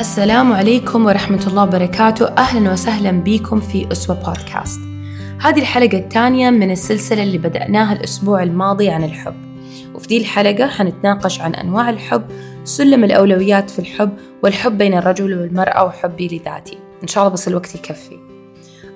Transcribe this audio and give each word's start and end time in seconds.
السلام 0.00 0.52
عليكم 0.52 1.06
ورحمة 1.06 1.46
الله 1.46 1.62
وبركاته. 1.62 2.28
أهلا 2.28 2.72
وسهلا 2.72 3.10
بكم 3.10 3.60
في 3.60 3.92
أسوة 3.92 4.16
بودكاست. 4.16 4.80
هذه 5.40 5.58
الحلقة 5.58 5.98
الثانية 5.98 6.50
من 6.50 6.70
السلسلة 6.70 7.22
اللي 7.22 7.38
بدأناها 7.38 7.92
الأسبوع 7.92 8.42
الماضي 8.42 8.90
عن 8.90 9.04
الحب. 9.04 9.34
وفي 9.94 10.08
دي 10.08 10.18
الحلقة 10.18 10.66
حنتناقش 10.66 11.40
عن 11.40 11.54
أنواع 11.54 11.90
الحب 11.90 12.22
سلم 12.64 13.04
الأولويات 13.04 13.70
في 13.70 13.78
الحب 13.78 14.10
والحب 14.42 14.78
بين 14.78 14.94
الرجل 14.94 15.38
والمرأة 15.38 15.84
وحبي 15.84 16.26
لذاتي. 16.26 16.78
إن 17.02 17.08
شاء 17.08 17.24
الله 17.24 17.32
بس 17.32 17.48
الوقت 17.48 17.74
يكفي. 17.74 18.18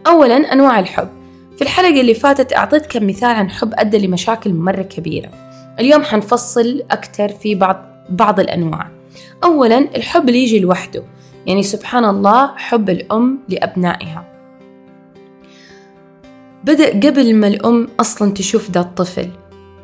أولا 0.06 0.36
أنواع 0.36 0.78
الحب. 0.78 1.08
في 1.56 1.62
الحلقة 1.62 2.00
اللي 2.00 2.14
فاتت 2.14 2.52
أعطيت 2.52 2.86
كم 2.86 3.06
مثال 3.06 3.30
عن 3.30 3.50
حب 3.50 3.72
أدى 3.74 4.06
لمشاكل 4.06 4.54
مرة 4.54 4.82
كبيرة. 4.82 5.30
اليوم 5.78 6.02
حنفصل 6.02 6.82
أكثر 6.90 7.28
في 7.28 7.54
بعض 7.54 7.84
بعض 8.10 8.40
الأنواع. 8.40 8.99
أولا 9.44 9.78
الحب 9.78 10.28
اللي 10.28 10.42
يجي 10.42 10.60
لوحده 10.60 11.04
يعني 11.46 11.62
سبحان 11.62 12.04
الله 12.04 12.56
حب 12.56 12.90
الأم 12.90 13.38
لأبنائها. 13.48 14.24
بدأ 16.64 16.90
قبل 16.90 17.34
ما 17.34 17.46
الأم 17.46 17.88
أصلا 18.00 18.32
تشوف 18.32 18.70
ذا 18.70 18.80
الطفل. 18.80 19.30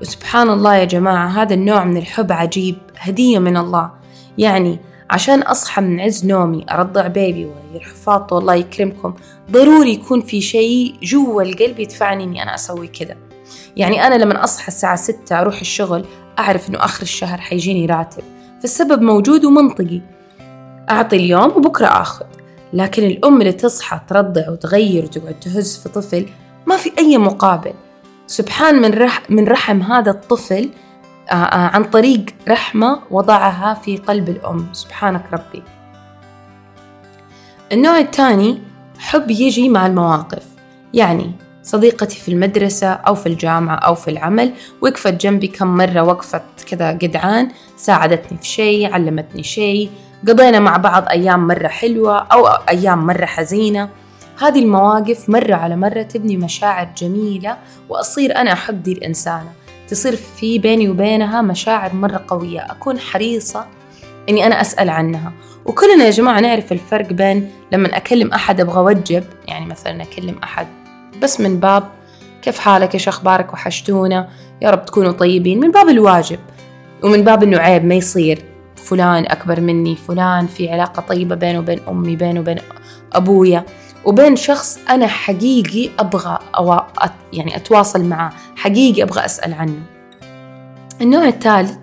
وسبحان 0.00 0.50
الله 0.50 0.76
يا 0.76 0.84
جماعة 0.84 1.28
هذا 1.28 1.54
النوع 1.54 1.84
من 1.84 1.96
الحب 1.96 2.32
عجيب 2.32 2.76
هدية 2.96 3.38
من 3.38 3.56
الله. 3.56 3.90
يعني 4.38 4.78
عشان 5.10 5.42
أصحى 5.42 5.82
من 5.82 6.00
عز 6.00 6.26
نومي 6.26 6.66
أرضع 6.70 7.06
بيبي 7.06 7.50
ويرحفاط 7.72 8.32
الله 8.32 8.54
يكرمكم 8.54 9.14
ضروري 9.50 9.92
يكون 9.92 10.20
في 10.20 10.40
شيء 10.40 10.94
جوا 11.02 11.42
القلب 11.42 11.80
يدفعني 11.80 12.24
إني 12.24 12.42
أنا 12.42 12.54
أسوي 12.54 12.88
كذا. 12.88 13.16
يعني 13.76 14.06
أنا 14.06 14.14
لما 14.14 14.44
أصحى 14.44 14.68
الساعة 14.68 14.96
ستة 14.96 15.40
أروح 15.40 15.60
الشغل 15.60 16.04
أعرف 16.38 16.68
إنه 16.68 16.84
آخر 16.84 17.02
الشهر 17.02 17.40
حيجيني 17.40 17.86
راتب. 17.86 18.22
فالسبب 18.60 19.02
موجود 19.02 19.44
ومنطقي. 19.44 20.00
أعطي 20.90 21.16
اليوم 21.16 21.50
وبكرة 21.56 21.86
آخذ. 21.86 22.26
لكن 22.72 23.02
الأم 23.02 23.40
اللي 23.40 23.52
تصحى 23.52 24.00
ترضع 24.08 24.50
وتغير 24.50 25.04
وتقعد 25.04 25.40
تهز 25.40 25.76
في 25.76 25.88
طفل 25.88 26.26
ما 26.66 26.76
في 26.76 26.92
أي 26.98 27.18
مقابل. 27.18 27.72
سبحان 28.26 28.82
من, 28.82 28.94
رح 28.94 29.22
من 29.30 29.48
رحم 29.48 29.82
هذا 29.82 30.10
الطفل 30.10 30.70
عن 31.30 31.84
طريق 31.84 32.24
رحمة 32.48 33.00
وضعها 33.10 33.74
في 33.74 33.96
قلب 33.96 34.28
الأم. 34.28 34.66
سبحانك 34.72 35.24
ربي. 35.32 35.62
النوع 37.72 37.98
الثاني 37.98 38.62
حب 38.98 39.30
يجي 39.30 39.68
مع 39.68 39.86
المواقف. 39.86 40.46
يعني 40.94 41.32
صديقتي 41.66 42.16
في 42.20 42.28
المدرسة 42.28 42.92
أو 42.92 43.14
في 43.14 43.26
الجامعة 43.26 43.76
أو 43.76 43.94
في 43.94 44.10
العمل 44.10 44.52
وقفت 44.80 45.14
جنبي 45.14 45.46
كم 45.46 45.66
مرة 45.66 46.00
وقفت 46.02 46.42
كذا 46.70 46.92
جدعان 46.92 47.48
ساعدتني 47.76 48.38
في 48.38 48.46
شيء 48.46 48.92
علمتني 48.92 49.42
شيء 49.42 49.90
قضينا 50.28 50.60
مع 50.60 50.76
بعض 50.76 51.08
أيام 51.08 51.46
مرة 51.46 51.68
حلوة 51.68 52.18
أو 52.18 52.46
أيام 52.46 53.06
مرة 53.06 53.24
حزينة. 53.24 53.88
هذه 54.38 54.58
المواقف 54.58 55.28
مرة 55.28 55.54
على 55.54 55.76
مرة 55.76 56.02
تبني 56.02 56.36
مشاعر 56.36 56.88
جميلة 56.96 57.56
وأصير 57.88 58.36
أنا 58.36 58.52
أحب 58.52 58.82
دي 58.82 58.92
الإنسانة. 58.92 59.52
تصير 59.88 60.16
في 60.16 60.58
بيني 60.58 60.88
وبينها 60.88 61.42
مشاعر 61.42 61.94
مرة 61.94 62.24
قوية. 62.28 62.60
أكون 62.60 62.98
حريصة 62.98 63.66
إني 64.28 64.46
أنا 64.46 64.60
أسأل 64.60 64.88
عنها. 64.88 65.32
وكلنا 65.64 66.04
يا 66.04 66.10
جماعة 66.10 66.40
نعرف 66.40 66.72
الفرق 66.72 67.12
بين 67.12 67.50
لما 67.72 67.96
أكلم 67.96 68.32
أحد 68.32 68.60
أبغى 68.60 68.78
أوجب 68.78 69.24
يعني 69.48 69.66
مثلا 69.66 70.02
أكلم 70.02 70.36
أحد 70.42 70.66
بس 71.22 71.40
من 71.40 71.60
باب 71.60 71.88
كيف 72.42 72.58
حالك 72.58 72.94
إيش 72.94 73.08
أخبارك 73.08 73.52
وحشتونا؟ 73.52 74.28
يا 74.62 74.70
رب 74.70 74.84
تكونوا 74.84 75.12
طيبين. 75.12 75.60
من 75.60 75.70
باب 75.70 75.88
الواجب 75.88 76.38
ومن 77.04 77.24
باب 77.24 77.42
إنه 77.42 77.58
عيب 77.58 77.84
ما 77.84 77.94
يصير. 77.94 78.44
فلان 78.76 79.26
أكبر 79.26 79.60
مني 79.60 79.96
فلان 79.96 80.46
في 80.46 80.70
علاقة 80.70 81.00
طيبة 81.00 81.34
بينه 81.34 81.58
وبين 81.58 81.80
أمي 81.88 82.16
بينه 82.16 82.40
وبين 82.40 82.58
أبويا. 83.12 83.64
وبين 84.04 84.36
شخص 84.36 84.78
أنا 84.90 85.06
حقيقي 85.06 85.90
أبغى 85.98 86.38
أو 86.58 86.80
يعني 87.32 87.56
أتواصل 87.56 88.04
معاه. 88.04 88.32
حقيقي 88.56 89.02
أبغى 89.02 89.24
أسأل 89.24 89.54
عنه. 89.54 89.82
النوع 91.00 91.28
الثالث 91.28 91.78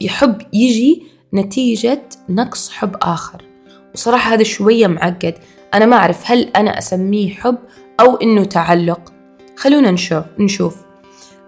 يحب 0.00 0.42
يجي 0.52 1.02
نتيجة 1.34 2.02
نقص 2.28 2.70
حب 2.70 2.96
آخر. 3.02 3.42
وصراحة 3.94 4.34
هذا 4.34 4.42
شوية 4.42 4.86
معقد. 4.86 5.34
أنا 5.74 5.86
ما 5.86 5.96
أعرف 5.96 6.30
هل 6.30 6.50
أنا 6.56 6.78
أسميه 6.78 7.34
حب 7.34 7.58
أو 8.00 8.16
إنه 8.16 8.44
تعلق. 8.44 9.12
خلونا 9.56 9.90
نشوف 9.90 10.24
نشوف. 10.38 10.76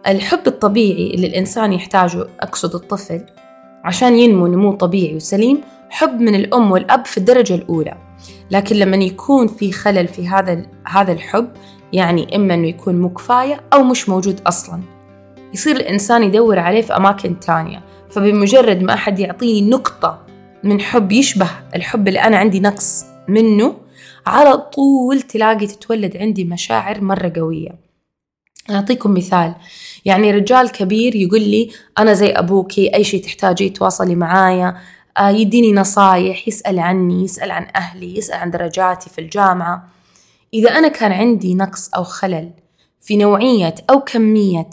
الحب 0.07 0.47
الطبيعي 0.47 1.15
اللي 1.15 1.27
الإنسان 1.27 1.73
يحتاجه 1.73 2.27
أقصد 2.41 2.75
الطفل 2.75 3.21
عشان 3.85 4.19
ينمو 4.19 4.47
نمو 4.47 4.73
طبيعي 4.73 5.17
وسليم 5.17 5.61
حب 5.91 6.21
من 6.21 6.35
الأم 6.35 6.71
والأب 6.71 7.07
في 7.07 7.19
الدرجة 7.19 7.55
الأولى. 7.55 7.95
لكن 8.51 8.77
لما 8.77 8.97
يكون 8.97 9.47
في 9.47 9.73
خلل 9.73 10.09
في 10.09 10.29
هذا 10.29 10.67
هذا 10.87 11.13
الحب 11.13 11.49
يعني 11.93 12.37
إما 12.37 12.55
إنه 12.55 12.69
يكون 12.69 13.01
مو 13.01 13.09
كفاية 13.09 13.61
أو 13.73 13.83
مش 13.83 14.09
موجود 14.09 14.41
أصلا. 14.47 14.81
يصير 15.55 15.77
الإنسان 15.77 16.23
يدور 16.23 16.59
عليه 16.59 16.83
في 16.83 16.97
أماكن 16.97 17.41
تانية. 17.41 17.83
فبمجرد 18.11 18.83
ما 18.83 18.95
أحد 18.95 19.19
يعطيني 19.19 19.71
نقطة 19.71 20.19
من 20.65 20.81
حب 20.81 21.13
يشبه 21.13 21.51
الحب 21.75 22.09
اللي 22.09 22.21
أنا 22.21 22.37
عندي 22.37 22.61
نقص 22.61 23.05
منه 23.29 23.75
على 24.27 24.57
طول 24.57 25.23
تلاقي 25.23 25.67
تتولد 25.67 26.17
عندي 26.17 26.45
مشاعر 26.45 27.01
مرة 27.01 27.33
قوية. 27.37 27.79
أعطيكم 28.71 29.15
مثال. 29.15 29.55
يعني 30.05 30.31
رجال 30.31 30.73
كبير 30.73 31.17
يقول 31.17 31.41
لي 31.41 31.71
أنا 31.99 32.13
زي 32.13 32.31
أبوكي 32.31 32.95
أي 32.95 33.05
شيء 33.05 33.23
تحتاجي 33.23 33.69
تواصلي 33.69 34.15
معايا. 34.15 34.77
آه 35.19 35.29
يديني 35.29 35.73
نصايح 35.73 36.49
يسأل 36.49 36.79
عني 36.79 37.25
يسأل 37.25 37.51
عن 37.51 37.67
أهلي 37.77 38.19
يسأل 38.19 38.39
عن 38.39 38.51
درجاتي 38.51 39.11
في 39.11 39.21
الجامعة. 39.21 39.89
إذا 40.55 40.71
أنا 40.71 40.89
كان 40.89 41.13
عندي 41.13 41.55
نقص 41.55 41.95
أو 41.95 42.05
خلل 42.05 42.51
في 43.01 43.17
نوعية 43.17 43.75
أو 43.91 44.01
كمية 44.01 44.71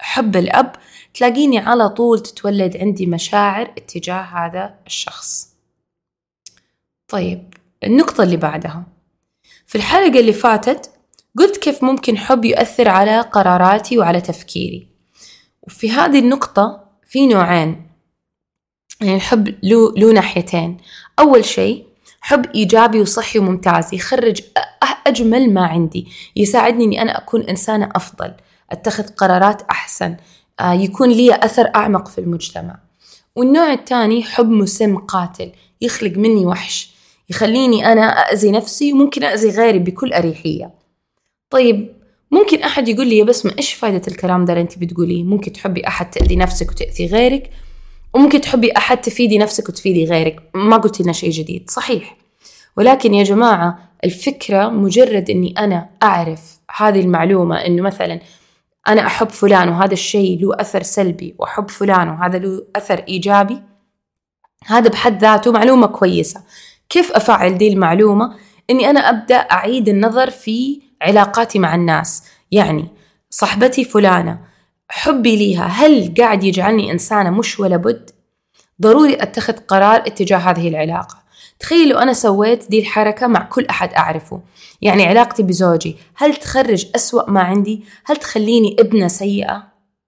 حب 0.00 0.36
الأب 0.36 0.72
تلاقيني 1.14 1.58
على 1.58 1.88
طول 1.88 2.20
تتولد 2.20 2.76
عندي 2.76 3.06
مشاعر 3.06 3.72
اتجاه 3.78 4.22
هذا 4.22 4.74
الشخص. 4.86 5.48
طيب 7.08 7.53
النقطة 7.84 8.22
اللي 8.22 8.36
بعدها. 8.36 8.86
في 9.66 9.74
الحلقة 9.74 10.20
اللي 10.20 10.32
فاتت 10.32 10.90
قلت 11.38 11.56
كيف 11.56 11.84
ممكن 11.84 12.18
حب 12.18 12.44
يؤثر 12.44 12.88
على 12.88 13.20
قراراتي 13.20 13.98
وعلى 13.98 14.20
تفكيري. 14.20 14.88
وفي 15.62 15.90
هذه 15.90 16.18
النقطة 16.18 16.84
في 17.06 17.26
نوعين. 17.26 17.90
يعني 19.00 19.16
الحب 19.16 19.54
له, 19.62 19.94
له 19.96 20.12
ناحيتين. 20.12 20.76
أول 21.18 21.44
شيء 21.44 21.86
حب 22.20 22.46
إيجابي 22.54 23.00
وصحي 23.00 23.38
وممتاز 23.38 23.94
يخرج 23.94 24.40
أجمل 25.06 25.54
ما 25.54 25.66
عندي. 25.66 26.08
يساعدني 26.36 26.84
أني 26.84 27.02
أنا 27.02 27.18
أكون 27.18 27.42
إنسانة 27.42 27.88
أفضل 27.94 28.34
أتخذ 28.70 29.08
قرارات 29.08 29.62
أحسن 29.62 30.16
يكون 30.62 31.10
لي 31.10 31.34
أثر 31.34 31.70
أعمق 31.74 32.08
في 32.08 32.18
المجتمع. 32.18 32.78
والنوع 33.36 33.72
الثاني 33.72 34.22
حب 34.22 34.50
مسم 34.50 34.96
قاتل 34.96 35.52
يخلق 35.80 36.16
مني 36.16 36.46
وحش. 36.46 36.93
يخليني 37.30 37.92
أنا 37.92 38.02
أأذي 38.02 38.50
نفسي 38.50 38.92
وممكن 38.92 39.24
أأذي 39.24 39.50
غيري 39.50 39.78
بكل 39.78 40.12
أريحية. 40.12 40.70
طيب 41.50 41.94
ممكن 42.30 42.62
أحد 42.62 42.88
يقول 42.88 43.06
لي 43.06 43.18
يا 43.18 43.24
بسمة 43.24 43.54
إيش 43.58 43.72
فايدة 43.72 44.02
الكلام 44.08 44.44
ده 44.44 44.52
اللي 44.52 44.62
أنت 44.62 44.78
بتقوليه؟ 44.78 45.24
ممكن 45.24 45.52
تحبي 45.52 45.86
أحد 45.86 46.10
تأذي 46.10 46.36
نفسك 46.36 46.70
وتأذي 46.70 47.06
غيرك 47.06 47.50
وممكن 48.14 48.40
تحبي 48.40 48.72
أحد 48.76 49.00
تفيدي 49.00 49.38
نفسك 49.38 49.68
وتفيدي 49.68 50.04
غيرك. 50.04 50.42
ما 50.54 50.76
قلت 50.76 51.00
لنا 51.00 51.12
شيء 51.12 51.30
جديد 51.30 51.70
صحيح. 51.70 52.16
ولكن 52.76 53.14
يا 53.14 53.24
جماعة 53.24 53.78
الفكرة 54.04 54.68
مجرد 54.68 55.30
أني 55.30 55.54
أنا 55.58 55.90
أعرف 56.02 56.60
هذه 56.76 57.00
المعلومة 57.00 57.56
أنه 57.56 57.82
مثلا 57.82 58.20
أنا 58.88 59.06
أحب 59.06 59.28
فلان 59.28 59.68
وهذا 59.68 59.92
الشيء 59.92 60.40
له 60.40 60.60
أثر 60.60 60.82
سلبي 60.82 61.34
وأحب 61.38 61.70
فلان 61.70 62.08
وهذا 62.08 62.38
له 62.38 62.66
أثر 62.76 63.04
إيجابي 63.08 63.62
هذا 64.66 64.88
بحد 64.88 65.20
ذاته 65.20 65.52
معلومة 65.52 65.86
كويسة. 65.86 66.42
كيف 66.88 67.12
أفعل 67.12 67.58
دي 67.58 67.68
المعلومة؟ 67.68 68.34
إني 68.70 68.90
أنا 68.90 69.00
أبدأ 69.00 69.36
أعيد 69.36 69.88
النظر 69.88 70.30
في 70.30 70.80
علاقاتي 71.02 71.58
مع 71.58 71.74
الناس. 71.74 72.24
يعني 72.50 72.88
صاحبتي 73.30 73.84
فلانة 73.84 74.38
حبي 74.88 75.36
ليها 75.36 75.66
هل 75.66 76.14
قاعد 76.18 76.44
يجعلني 76.44 76.92
إنسانة 76.92 77.30
مش 77.30 77.60
ولا 77.60 77.76
بد؟ 77.76 78.10
ضروري 78.82 79.14
أتخذ 79.22 79.52
قرار 79.52 79.96
اتجاه 79.96 80.38
هذه 80.38 80.68
العلاقة. 80.68 81.24
تخيلوا 81.58 82.02
أنا 82.02 82.12
سويت 82.12 82.70
دي 82.70 82.80
الحركة 82.80 83.26
مع 83.26 83.42
كل 83.42 83.66
أحد 83.66 83.92
أعرفه. 83.92 84.40
يعني 84.82 85.06
علاقتي 85.06 85.42
بزوجي 85.42 85.96
هل 86.14 86.36
تخرج 86.36 86.86
أسوأ 86.94 87.30
ما 87.30 87.40
عندي؟ 87.40 87.84
هل 88.04 88.16
تخليني 88.16 88.76
ابنة 88.78 89.08
سيئة؟ 89.08 89.62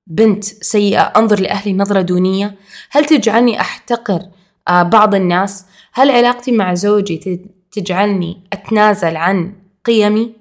بنت 0.06 0.44
سيئة 0.44 1.00
أنظر 1.00 1.40
لأهلي 1.40 1.72
نظرة 1.72 2.00
دونية؟ 2.00 2.54
هل 2.90 3.04
تجعلني 3.04 3.60
أحتقر 3.60 4.22
بعض 4.68 5.14
الناس 5.14 5.66
هل 5.92 6.10
علاقتي 6.10 6.52
مع 6.52 6.74
زوجي 6.74 7.40
تجعلني 7.72 8.42
أتنازل 8.52 9.16
عن 9.16 9.52
قيمي؟ 9.84 10.32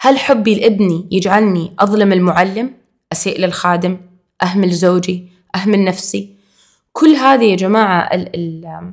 هل 0.00 0.18
حبي 0.18 0.54
لابني 0.54 1.08
يجعلني 1.10 1.72
أظلم 1.78 2.12
المعلم 2.12 2.72
أسيء 3.12 3.40
للخادم 3.40 3.98
أهمل 4.42 4.70
زوجي 4.70 5.28
أهمل 5.54 5.84
نفسي؟ 5.84 6.36
كل 6.92 7.08
هذه 7.08 7.44
يا 7.44 7.56
جماعة 7.56 8.14
ال 8.14 8.36
ال 8.36 8.92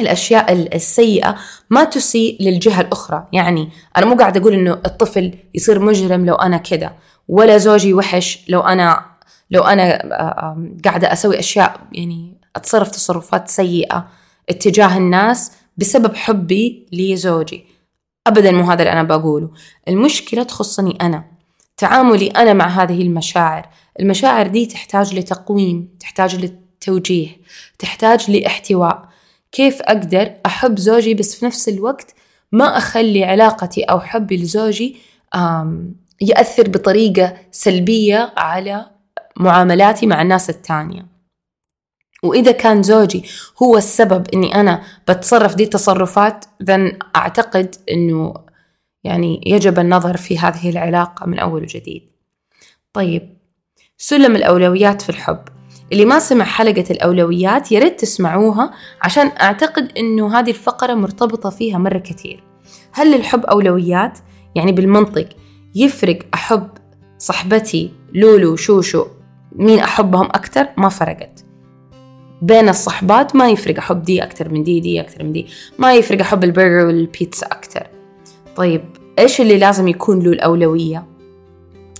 الأشياء 0.00 0.52
السيئة 0.52 1.36
ما 1.70 1.84
تسيء 1.84 2.42
للجهة 2.42 2.80
الأخرى. 2.80 3.26
يعني 3.32 3.68
أنا 3.96 4.06
مو 4.06 4.16
قاعدة 4.16 4.40
أقول 4.40 4.52
إنه 4.52 4.72
الطفل 4.72 5.34
يصير 5.54 5.78
مجرم 5.78 6.26
لو 6.26 6.34
أنا 6.34 6.56
كذا 6.56 6.92
ولا 7.28 7.58
زوجي 7.58 7.94
وحش 7.94 8.44
لو 8.48 8.60
أنا 8.60 9.04
لو 9.50 9.62
أنا 9.62 9.98
قاعدة 10.84 11.12
أسوي 11.12 11.38
أشياء 11.38 11.80
يعني 11.92 12.37
أتصرف 12.56 12.90
تصرفات 12.90 13.48
سيئة 13.48 14.08
اتجاه 14.48 14.96
الناس 14.96 15.52
بسبب 15.76 16.16
حبي 16.16 16.86
لزوجي. 16.92 17.66
أبدا 18.26 18.50
مو 18.50 18.62
هذا 18.62 18.82
اللي 18.82 18.92
أنا 18.92 19.02
بقوله. 19.02 19.50
المشكلة 19.88 20.42
تخصني 20.42 20.98
أنا. 21.00 21.24
تعاملي 21.76 22.26
أنا 22.26 22.52
مع 22.52 22.66
هذه 22.66 23.02
المشاعر. 23.02 23.68
المشاعر 24.00 24.46
دي 24.46 24.66
تحتاج 24.66 25.14
لتقويم 25.14 25.88
تحتاج 26.00 26.36
للتوجيه 26.36 27.28
تحتاج 27.78 28.30
لاحتواء. 28.30 29.08
كيف 29.52 29.82
أقدر 29.82 30.34
أحب 30.46 30.78
زوجي 30.78 31.14
بس 31.14 31.34
في 31.34 31.46
نفس 31.46 31.68
الوقت 31.68 32.14
ما 32.52 32.76
أخلي 32.78 33.24
علاقتي 33.24 33.82
أو 33.82 34.00
حبي 34.00 34.36
لزوجي 34.36 34.96
يأثر 36.20 36.68
بطريقة 36.68 37.36
سلبية 37.50 38.32
على 38.36 38.86
معاملاتي 39.36 40.06
مع 40.06 40.22
الناس 40.22 40.50
التانية؟ 40.50 41.06
وإذا 42.22 42.52
كان 42.52 42.82
زوجي 42.82 43.24
هو 43.62 43.76
السبب 43.76 44.26
إني 44.34 44.54
أنا 44.60 44.82
بتصرف 45.08 45.54
دي 45.54 45.64
التصرفات 45.64 46.44
ذن 46.62 46.98
أعتقد 47.16 47.74
إنه 47.90 48.34
يعني 49.04 49.40
يجب 49.46 49.78
النظر 49.78 50.16
في 50.16 50.38
هذه 50.38 50.70
العلاقة 50.70 51.26
من 51.26 51.38
أول 51.38 51.62
وجديد. 51.62 52.10
طيب 52.92 53.38
سلم 53.98 54.36
الأولويات 54.36 55.02
في 55.02 55.10
الحب. 55.10 55.40
اللي 55.92 56.04
ما 56.04 56.18
سمع 56.18 56.44
حلقة 56.44 56.84
الأولويات 56.90 57.72
ياريت 57.72 58.00
تسمعوها 58.00 58.74
عشان 59.02 59.26
أعتقد 59.40 59.92
إنه 59.98 60.38
هذه 60.38 60.50
الفقرة 60.50 60.94
مرتبطة 60.94 61.50
فيها 61.50 61.78
مرة 61.78 61.98
كثير. 61.98 62.44
هل 62.92 63.14
الحب 63.14 63.44
أولويات؟ 63.44 64.18
يعني 64.54 64.72
بالمنطق 64.72 65.28
يفرق 65.74 66.18
أحب 66.34 66.68
صحبتي 67.18 67.92
لولو 68.14 68.56
شوشو 68.56 69.06
مين 69.52 69.78
أحبهم 69.78 70.26
أكتر؟ 70.26 70.66
ما 70.76 70.88
فرقت. 70.88 71.47
بين 72.42 72.68
الصحبات 72.68 73.36
ما 73.36 73.50
يفرق 73.50 73.78
أحب 73.78 74.02
دي 74.02 74.22
أكتر 74.22 74.48
من 74.48 74.62
دي 74.62 74.80
دي 74.80 75.00
أكتر 75.00 75.24
من 75.24 75.32
دي. 75.32 75.46
ما 75.78 75.94
يفرق 75.94 76.20
أحب 76.20 76.44
البرجر 76.44 76.86
والبيتزا 76.86 77.46
أكتر. 77.46 77.86
طيب 78.56 78.84
إيش 79.18 79.40
اللي 79.40 79.58
لازم 79.58 79.88
يكون 79.88 80.20
له 80.20 80.30
الأولوية؟ 80.32 81.06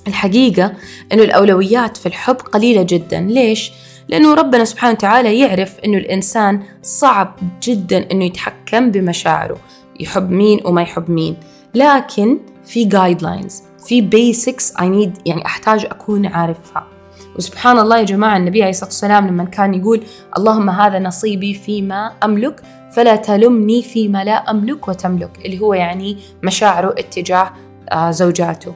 الحقيقة 0.08 0.72
إنه 1.12 1.22
الأولويات 1.22 1.96
في 1.96 2.06
الحب 2.06 2.36
قليلة 2.36 2.82
جدا. 2.82 3.20
ليش؟ 3.20 3.72
لأنه 4.08 4.34
ربنا 4.34 4.64
سبحانه 4.64 4.92
وتعالى 4.92 5.38
يعرف 5.38 5.78
إنه 5.78 5.98
الإنسان 5.98 6.62
صعب 6.82 7.36
جدا 7.62 8.10
إنه 8.12 8.24
يتحكم 8.24 8.90
بمشاعره. 8.90 9.58
يحب 10.00 10.30
مين 10.30 10.60
وما 10.64 10.82
يحب 10.82 11.10
مين. 11.10 11.36
لكن 11.74 12.38
في 12.64 12.84
lines 13.22 13.62
في 13.86 14.00
basics 14.00 14.72
I 14.72 14.80
need 14.80 15.20
يعني 15.26 15.46
أحتاج 15.46 15.84
أكون 15.84 16.26
عارفها. 16.26 16.97
وسبحان 17.38 17.78
الله 17.78 17.98
يا 17.98 18.04
جماعة 18.04 18.36
النبي 18.36 18.62
عليه 18.62 18.70
الصلاة 18.70 18.88
والسلام 18.88 19.26
لما 19.26 19.44
كان 19.44 19.74
يقول 19.74 20.02
اللهم 20.38 20.70
هذا 20.70 20.98
نصيبي 20.98 21.54
فيما 21.54 22.12
أملك 22.24 22.62
فلا 22.92 23.16
تلمني 23.16 23.82
فيما 23.82 24.24
لا 24.24 24.50
أملك 24.50 24.88
وتملك 24.88 25.30
اللي 25.46 25.60
هو 25.60 25.74
يعني 25.74 26.16
مشاعره 26.42 26.94
اتجاه 26.98 27.50
آه، 27.92 28.10
زوجاته. 28.10 28.74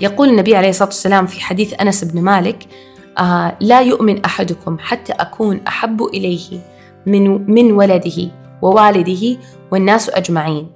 يقول 0.00 0.28
النبي 0.28 0.56
عليه 0.56 0.68
الصلاة 0.68 0.88
والسلام 0.88 1.26
في 1.26 1.40
حديث 1.40 1.80
أنس 1.80 2.04
بن 2.04 2.22
مالك 2.22 2.66
آه 3.18 3.56
لا 3.60 3.80
يؤمن 3.80 4.24
أحدكم 4.24 4.78
حتى 4.78 5.12
أكون 5.12 5.60
أحب 5.68 6.02
إليه 6.02 6.60
من, 7.06 7.50
من 7.50 7.72
ولده 7.72 8.30
ووالده 8.62 9.36
والناس 9.70 10.10
أجمعين. 10.10 10.70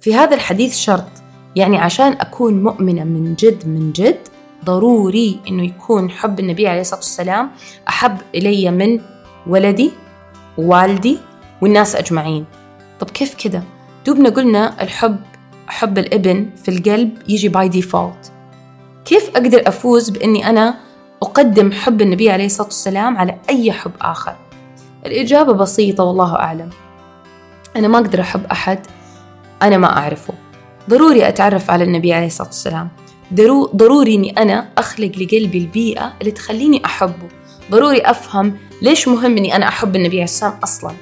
في 0.00 0.14
هذا 0.14 0.34
الحديث 0.34 0.76
شرط 0.76 1.08
يعني 1.56 1.78
عشان 1.78 2.12
أكون 2.12 2.62
مؤمنة 2.62 3.04
من 3.04 3.34
جد 3.34 3.68
من 3.68 3.92
جد 3.92 4.18
ضروري 4.64 5.40
إنه 5.48 5.64
يكون 5.64 6.10
حب 6.10 6.40
النبي 6.40 6.68
عليه 6.68 6.80
الصلاة 6.80 6.98
والسلام 6.98 7.50
أحب 7.88 8.18
إلي 8.34 8.70
من 8.70 9.00
ولدي 9.46 9.92
ووالدي 10.58 11.18
والناس 11.62 11.96
أجمعين. 11.96 12.44
طب 13.00 13.10
كيف 13.10 13.34
كده؟ 13.34 13.62
دوبنا 14.06 14.28
قلنا 14.28 14.82
الحب 14.82 15.16
حب 15.66 15.98
الإبن 15.98 16.50
في 16.62 16.70
القلب 16.70 17.10
يجي 17.28 17.48
by 17.48 17.68
default 17.68 18.32
كيف 19.04 19.30
أقدر 19.36 19.62
أفوز 19.66 20.10
بإني 20.10 20.50
أنا 20.50 20.74
أقدم 21.22 21.72
حب 21.72 22.02
النبي 22.02 22.30
عليه 22.30 22.46
الصلاة 22.46 22.66
والسلام 22.66 23.16
على 23.16 23.38
أي 23.50 23.72
حب 23.72 23.92
آخر؟ 24.00 24.36
الإجابة 25.06 25.52
بسيطة 25.52 26.04
والله 26.04 26.36
أعلم. 26.36 26.70
أنا 27.76 27.88
ما 27.88 27.98
أقدر 27.98 28.20
أحب 28.20 28.44
أحد 28.44 28.86
أنا 29.62 29.78
ما 29.78 29.96
أعرفه. 29.98 30.34
ضروري 30.90 31.28
أتعرف 31.28 31.70
على 31.70 31.84
النبي 31.84 32.12
عليه 32.12 32.26
الصلاة 32.26 32.48
والسلام. 32.48 32.88
ضروري 33.76 34.14
إني 34.14 34.30
أنا 34.30 34.68
أخلق 34.78 35.12
لقلبي 35.18 35.58
البيئة 35.58 36.12
اللي 36.20 36.30
تخليني 36.30 36.84
أحبه. 36.84 37.28
ضروري 37.70 38.00
أفهم 38.00 38.56
ليش 38.82 39.08
مهم 39.08 39.36
إني 39.36 39.56
أنا 39.56 39.68
أحب 39.68 39.96
النبي 39.96 40.20
والسلام 40.20 40.58
أصلا. 40.64 40.92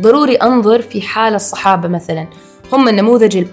ضروري 0.00 0.34
أنظر 0.34 0.82
في 0.82 1.02
حال 1.02 1.34
الصحابة 1.34 1.88
مثلا. 1.88 2.26
هم 2.72 2.88
النموذج 2.88 3.44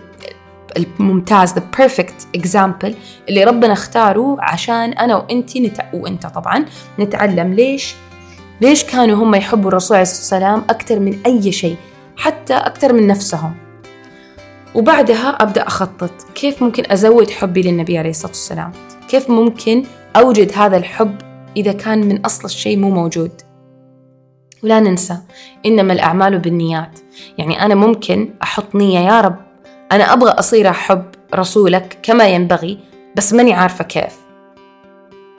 الممتاز 0.78 1.54
the 1.54 1.62
perfect 1.82 2.40
example 2.42 2.92
اللي 3.30 3.44
ربنا 3.44 3.74
اختاره 3.74 4.38
عشان 4.40 4.94
أنا 4.94 5.16
وأنتي 5.16 5.60
نت... 5.60 5.78
وأنت 5.94 6.28
طبعا 6.28 6.66
نتعلم 7.00 7.54
ليش 7.54 7.96
ليش 8.62 8.84
كانوا 8.84 9.24
هم 9.24 9.36
يحبوا 9.36 9.70
الرسول 9.70 9.98
عليه 9.98 10.02
الصلاة 10.02 10.40
والسلام 10.40 10.64
أكثر 10.70 11.00
من 11.00 11.20
أي 11.26 11.52
شيء 11.52 11.76
حتى 12.18 12.54
أكثر 12.54 12.94
من 12.94 13.08
نفسهم. 13.08 13.67
وبعدها 14.76 15.30
أبدأ 15.30 15.68
أخطط. 15.68 16.12
كيف 16.36 16.64
ممكن 16.64 16.84
أزود 16.92 17.30
حبي 17.30 17.62
للنبي 17.62 17.98
عليه 17.98 18.10
الصلاة 18.10 18.32
والسلام؟ 18.32 18.72
كيف 19.10 19.30
ممكن 19.30 19.84
أوجد 20.16 20.52
هذا 20.56 20.78
الحب 20.78 21.16
إذا 21.58 21.72
كان 21.72 22.08
من 22.08 22.26
أصل 22.26 22.46
الشيء 22.46 22.78
مو 22.78 22.90
موجود؟ 22.90 23.32
ولا 24.64 24.80
ننسى 24.80 25.18
إنما 25.66 25.94
الأعمال 25.94 26.40
بالنيات. 26.40 27.00
يعني 27.38 27.66
أنا 27.66 27.76
ممكن 27.76 28.30
أحط 28.44 28.76
نية 28.76 29.00
يا 29.00 29.22
رب 29.22 29.36
أنا 29.92 30.14
أبغى 30.14 30.30
أصير 30.30 30.70
أحب 30.70 31.04
رسولك 31.36 31.98
كما 32.04 32.28
ينبغي 32.28 32.80
بس 33.16 33.34
ماني 33.34 33.54
عارفة 33.54 33.84
كيف. 33.84 34.18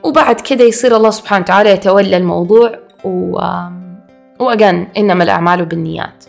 وبعد 0.03 0.41
كده 0.41 0.65
يصير 0.65 0.97
الله 0.97 1.11
سبحانه 1.11 1.45
وتعالى 1.45 1.71
يتولى 1.71 2.17
الموضوع 2.17 2.73
و... 3.05 3.41
وأجن 4.41 4.87
إنما 4.97 5.25
الأعمال 5.25 5.65
بالنيات. 5.65 6.25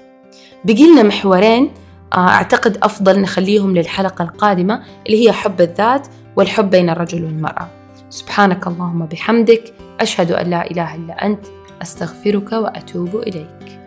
بقيلنا 0.65 1.03
محورين 1.03 1.63
آه، 1.63 1.78
أعتقد 2.17 2.77
أفضل 2.83 3.21
نخليهم 3.21 3.75
للحلقة 3.75 4.23
القادمة 4.23 4.83
اللي 5.07 5.25
هي 5.27 5.31
حب 5.31 5.61
الذات 5.61 6.07
والحب 6.35 6.69
بين 6.69 6.89
الرجل 6.89 7.23
والمرأة. 7.23 7.67
سبحانك 8.09 8.67
اللهم 8.67 9.05
بحمدك 9.05 9.73
أشهد 9.99 10.31
أن 10.31 10.49
لا 10.49 10.71
إله 10.71 10.95
إلا 10.95 11.25
أنت 11.25 11.45
أستغفرك 11.81 12.51
وأتوب 12.51 13.15
إليك. 13.15 13.78